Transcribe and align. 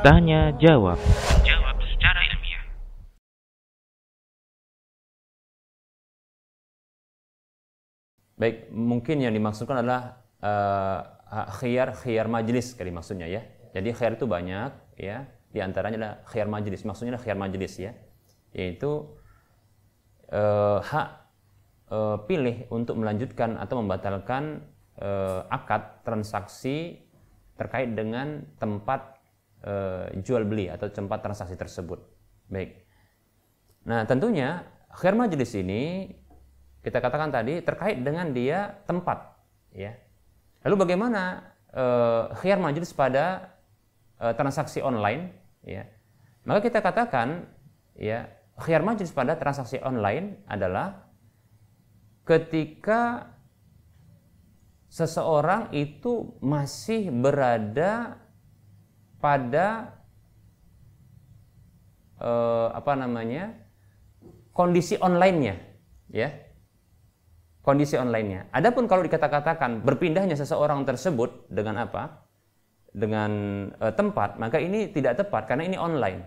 Tanya 0.00 0.56
jawab. 0.56 0.96
Jawab 1.44 1.76
secara 1.84 2.20
ilmiah. 2.24 2.64
Baik, 8.40 8.72
mungkin 8.72 9.20
yang 9.20 9.36
dimaksudkan 9.36 9.84
adalah 9.84 10.24
uh, 10.40 11.04
khiyar 11.60 11.92
khiyar 12.00 12.32
majelis 12.32 12.72
kali 12.72 12.88
maksudnya 12.88 13.28
ya. 13.28 13.44
Jadi 13.76 13.92
khiyar 13.92 14.16
itu 14.16 14.24
banyak 14.24 14.96
ya. 14.96 15.28
Di 15.52 15.60
antaranya 15.60 15.96
adalah 16.00 16.14
khiyar 16.24 16.48
majelis. 16.48 16.88
Maksudnya 16.88 17.20
adalah 17.20 17.24
khiyar 17.28 17.36
majelis 17.36 17.76
ya. 17.76 17.92
Yaitu 18.56 19.12
uh, 20.32 20.80
hak 20.80 21.20
uh, 21.92 22.16
pilih 22.24 22.64
untuk 22.72 22.96
melanjutkan 22.96 23.58
atau 23.60 23.84
membatalkan 23.84 24.69
uh, 25.00 25.48
akad 25.48 26.04
transaksi 26.06 27.00
terkait 27.56 27.92
dengan 27.92 28.44
tempat 28.56 29.20
uh, 29.64 30.08
jual 30.20 30.44
beli 30.48 30.68
atau 30.68 30.88
tempat 30.88 31.20
transaksi 31.20 31.56
tersebut. 31.56 32.00
Baik. 32.48 32.84
Nah, 33.84 34.04
tentunya 34.04 34.64
khiyar 34.96 35.16
majelis 35.16 35.52
ini 35.56 36.12
kita 36.80 36.98
katakan 36.98 37.28
tadi 37.28 37.60
terkait 37.60 38.00
dengan 38.00 38.32
dia 38.32 38.80
tempat 38.88 39.36
ya 39.70 39.94
lalu 40.64 40.88
bagaimana 40.88 41.52
uh, 41.76 42.32
khiyar 42.40 42.58
majelis 42.58 42.90
pada 42.96 43.54
uh, 44.18 44.32
transaksi 44.32 44.80
online 44.80 45.36
ya 45.62 45.84
maka 46.48 46.64
kita 46.64 46.80
katakan 46.80 47.44
ya 47.94 48.32
khiyar 48.56 48.80
majelis 48.80 49.12
pada 49.12 49.36
transaksi 49.36 49.76
online 49.84 50.40
adalah 50.48 51.04
ketika 52.24 53.28
seseorang 54.90 55.70
itu 55.70 56.34
masih 56.42 57.14
berada 57.14 58.18
pada 59.22 59.94
uh, 62.18 62.74
apa 62.74 62.92
namanya 62.98 63.54
kondisi 64.50 64.98
onlinenya 64.98 65.56
ya 66.10 66.50
kondisi 67.60 67.94
onlinenya. 67.96 68.48
Adapun 68.50 68.88
kalau 68.88 69.04
dikata-katakan 69.04 69.84
berpindahnya 69.84 70.34
seseorang 70.36 70.82
tersebut 70.88 71.46
dengan 71.52 71.86
apa? 71.86 72.26
Dengan 72.90 73.30
e, 73.70 73.86
tempat, 73.94 74.40
maka 74.40 74.58
ini 74.58 74.90
tidak 74.90 75.22
tepat 75.22 75.46
karena 75.46 75.62
ini 75.68 75.78
online. 75.78 76.26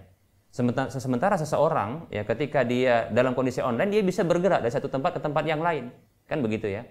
Sementara, 0.54 0.88
sementara 0.94 1.36
seseorang 1.36 2.08
ya 2.14 2.24
ketika 2.24 2.62
dia 2.62 3.10
dalam 3.10 3.34
kondisi 3.34 3.60
online 3.60 3.90
dia 3.90 4.06
bisa 4.06 4.22
bergerak 4.22 4.62
dari 4.62 4.72
satu 4.72 4.88
tempat 4.88 5.18
ke 5.18 5.20
tempat 5.20 5.44
yang 5.44 5.60
lain, 5.60 5.90
kan 6.30 6.40
begitu 6.40 6.70
ya. 6.70 6.86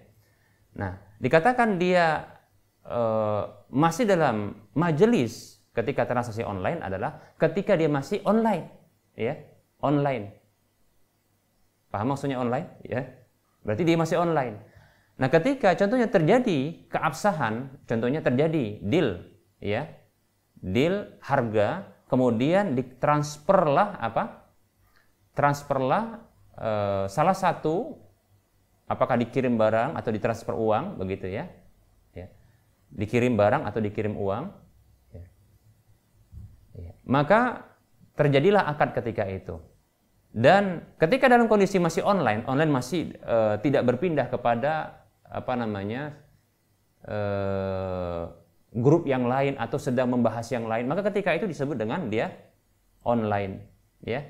Nah, 0.76 0.98
dikatakan 1.22 1.78
dia 1.78 2.26
e, 2.82 3.00
masih 3.70 4.04
dalam 4.04 4.58
majelis 4.74 5.62
ketika 5.72 6.04
transaksi 6.04 6.44
online 6.44 6.82
adalah 6.82 7.32
ketika 7.40 7.78
dia 7.78 7.88
masih 7.88 8.20
online, 8.26 8.68
ya, 9.14 9.38
online. 9.80 10.36
Paham 11.88 12.12
maksudnya 12.12 12.42
online, 12.42 12.68
ya? 12.84 13.06
Berarti 13.62 13.82
dia 13.86 13.96
masih 13.96 14.18
online. 14.18 14.58
Nah, 15.16 15.28
ketika 15.30 15.78
contohnya 15.78 16.08
terjadi 16.10 16.88
keabsahan, 16.90 17.86
contohnya 17.86 18.20
terjadi 18.24 18.80
deal, 18.82 19.22
ya, 19.62 19.86
deal 20.58 21.06
harga, 21.22 21.86
kemudian 22.10 22.74
ditransferlah 22.74 24.02
apa? 24.02 24.50
Transferlah 25.32 26.26
e, 26.58 26.70
salah 27.08 27.36
satu, 27.36 27.96
apakah 28.90 29.16
dikirim 29.18 29.54
barang 29.54 29.94
atau 29.98 30.10
ditransfer 30.10 30.54
uang, 30.54 30.98
begitu 30.98 31.30
ya? 31.30 31.48
ya. 32.12 32.26
Dikirim 32.92 33.38
barang 33.38 33.64
atau 33.64 33.80
dikirim 33.80 34.14
uang, 34.18 34.44
ya. 35.14 35.24
Ya. 36.76 36.92
maka 37.04 37.68
terjadilah 38.16 38.68
akad 38.68 38.96
ketika 38.96 39.24
itu. 39.28 39.56
Dan 40.32 40.80
ketika 40.96 41.28
dalam 41.28 41.44
kondisi 41.44 41.76
masih 41.76 42.00
online, 42.08 42.48
online 42.48 42.72
masih 42.72 43.12
uh, 43.20 43.60
tidak 43.60 43.84
berpindah 43.84 44.32
kepada 44.32 45.04
apa 45.28 45.52
namanya 45.56 46.16
uh, 47.04 48.32
grup 48.72 49.04
yang 49.04 49.28
lain 49.28 49.60
atau 49.60 49.76
sedang 49.76 50.08
membahas 50.08 50.48
yang 50.48 50.64
lain, 50.64 50.88
maka 50.88 51.04
ketika 51.12 51.36
itu 51.36 51.44
disebut 51.44 51.76
dengan 51.76 52.08
dia 52.08 52.32
online, 53.04 53.60
ya. 54.00 54.24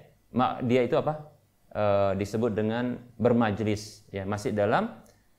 Dia 0.66 0.82
itu 0.82 0.98
apa? 0.98 1.31
Uh, 1.72 2.12
disebut 2.20 2.52
dengan 2.52 3.00
bermajlis, 3.16 4.04
ya, 4.12 4.28
masih 4.28 4.52
dalam 4.52 4.92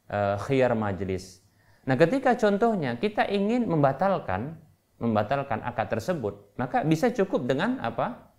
uh, 0.10 0.34
khiyar 0.42 0.74
majlis. 0.74 1.46
Nah, 1.86 1.94
ketika 1.94 2.34
contohnya 2.34 2.98
kita 2.98 3.30
ingin 3.30 3.70
membatalkan 3.70 4.58
membatalkan 4.98 5.62
akad 5.62 5.94
tersebut, 5.94 6.58
maka 6.58 6.82
bisa 6.82 7.14
cukup 7.14 7.46
dengan 7.46 7.78
apa? 7.86 8.34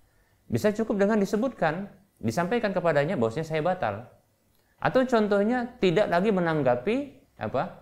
Bisa 0.50 0.74
cukup 0.74 1.06
dengan 1.06 1.22
disebutkan 1.22 1.86
disampaikan 2.18 2.74
kepadanya 2.74 3.14
bahwasanya 3.14 3.46
saya 3.46 3.62
batal. 3.62 4.10
Atau 4.82 5.06
contohnya 5.06 5.78
tidak 5.78 6.10
lagi 6.10 6.34
menanggapi 6.34 6.96
apa? 7.38 7.78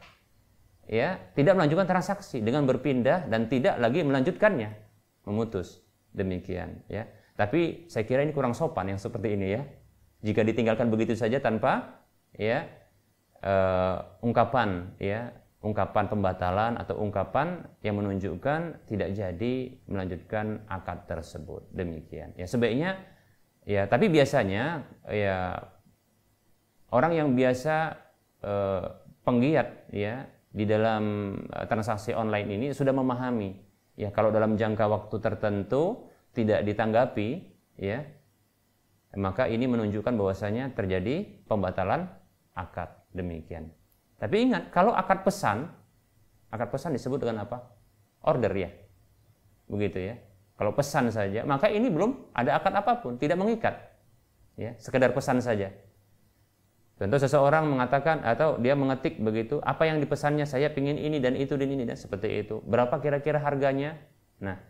Ya, 0.92 1.24
tidak 1.32 1.56
melanjutkan 1.56 1.88
transaksi 1.88 2.44
dengan 2.44 2.68
berpindah 2.68 3.32
dan 3.32 3.48
tidak 3.48 3.80
lagi 3.80 4.04
melanjutkannya, 4.04 4.76
memutus. 5.24 5.80
Demikian, 6.12 6.84
ya. 6.92 7.08
Tapi 7.32 7.88
saya 7.88 8.04
kira 8.04 8.20
ini 8.20 8.36
kurang 8.36 8.52
sopan 8.52 8.92
yang 8.92 9.00
seperti 9.00 9.40
ini 9.40 9.56
ya. 9.56 9.64
Jika 10.22 10.46
ditinggalkan 10.46 10.88
begitu 10.88 11.18
saja 11.18 11.42
tanpa 11.42 12.02
ya 12.38 12.66
uh, 13.42 14.22
ungkapan 14.22 14.94
ya 15.02 15.34
ungkapan 15.62 16.10
pembatalan 16.10 16.74
atau 16.78 16.98
ungkapan 16.98 17.62
yang 17.86 17.98
menunjukkan 17.98 18.86
tidak 18.90 19.14
jadi 19.14 19.54
melanjutkan 19.86 20.66
akad 20.66 21.06
tersebut. 21.06 21.70
Demikian. 21.70 22.34
Ya 22.34 22.50
sebaiknya 22.50 22.98
Ya, 23.62 23.86
tapi 23.86 24.10
biasanya 24.10 24.82
ya 25.06 25.54
orang 26.90 27.12
yang 27.14 27.28
biasa 27.38 27.94
eh, 28.42 28.84
penggiat 29.22 29.86
ya 29.94 30.26
di 30.50 30.66
dalam 30.66 31.34
eh, 31.46 31.66
transaksi 31.70 32.10
online 32.10 32.48
ini 32.58 32.66
sudah 32.74 32.90
memahami 32.90 33.54
ya 33.94 34.10
kalau 34.10 34.34
dalam 34.34 34.58
jangka 34.58 34.82
waktu 34.90 35.16
tertentu 35.22 36.10
tidak 36.34 36.66
ditanggapi 36.66 37.54
ya 37.78 38.02
maka 39.16 39.48
ini 39.48 39.68
menunjukkan 39.68 40.16
bahwasanya 40.16 40.72
terjadi 40.72 41.28
pembatalan 41.44 42.08
akad 42.56 42.88
demikian. 43.12 43.68
Tapi 44.16 44.48
ingat 44.48 44.72
kalau 44.72 44.96
akad 44.96 45.26
pesan 45.26 45.68
akad 46.52 46.68
pesan 46.68 46.96
disebut 46.96 47.20
dengan 47.24 47.44
apa? 47.44 47.72
Order 48.24 48.52
ya. 48.56 48.70
Begitu 49.68 49.98
ya. 50.00 50.14
Kalau 50.56 50.76
pesan 50.76 51.08
saja, 51.10 51.42
maka 51.42 51.72
ini 51.72 51.88
belum 51.88 52.36
ada 52.36 52.60
akad 52.60 52.76
apa 52.76 53.02
pun, 53.02 53.16
tidak 53.16 53.40
mengikat. 53.40 53.74
Ya, 54.54 54.76
sekedar 54.76 55.10
pesan 55.16 55.40
saja. 55.40 55.72
Contoh 57.00 57.18
seseorang 57.18 57.66
mengatakan 57.66 58.22
atau 58.22 58.60
dia 58.60 58.76
mengetik 58.76 59.18
begitu, 59.18 59.58
apa 59.64 59.88
yang 59.88 59.98
dipesannya 59.98 60.46
saya 60.46 60.70
pingin 60.70 61.00
ini 61.00 61.18
dan 61.18 61.34
itu 61.34 61.56
dan 61.56 61.66
ini 61.66 61.82
dan 61.82 61.98
seperti 61.98 62.46
itu. 62.46 62.62
Berapa 62.62 63.00
kira-kira 63.02 63.42
harganya? 63.42 63.96
Nah, 64.38 64.60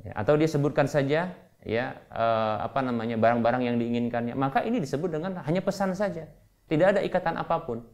ya, 0.00 0.16
atau 0.16 0.38
dia 0.38 0.48
sebutkan 0.48 0.88
saja 0.88 1.34
ya 1.62 1.94
eh, 2.10 2.56
apa 2.62 2.82
namanya 2.82 3.16
barang-barang 3.18 3.62
yang 3.62 3.76
diinginkannya. 3.78 4.34
Maka 4.34 4.66
ini 4.66 4.82
disebut 4.82 5.10
dengan 5.10 5.42
hanya 5.42 5.62
pesan 5.62 5.94
saja, 5.94 6.28
tidak 6.66 6.98
ada 6.98 7.00
ikatan 7.02 7.38
apa 7.38 7.56
pun. 7.62 7.86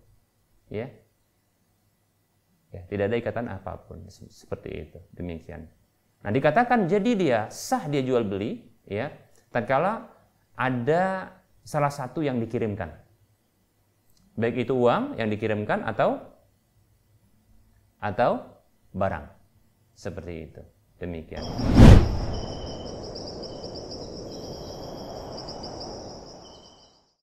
Ya, 0.69 0.93
ya 2.73 2.85
tidak 2.89 3.05
ada 3.09 3.17
ikatan 3.17 3.47
apa 3.49 3.81
pun 3.89 4.05
seperti 4.11 4.89
itu. 4.89 4.99
Demikian. 5.17 5.69
Nah, 6.19 6.31
dikatakan 6.35 6.91
jadi 6.91 7.11
dia 7.15 7.41
sah 7.49 7.87
dia 7.87 8.03
jual 8.03 8.27
beli 8.27 8.67
ya, 8.85 9.13
tatkala 9.55 10.11
ada 10.59 11.33
salah 11.63 11.93
satu 11.93 12.25
yang 12.25 12.43
dikirimkan. 12.43 12.91
Baik 14.39 14.67
itu 14.69 14.75
uang 14.75 15.19
yang 15.19 15.31
dikirimkan 15.31 15.83
atau 15.83 16.19
atau 17.99 18.47
barang. 18.95 19.27
Seperti 19.99 20.35
itu. 20.47 20.63
Demikian. 21.03 21.43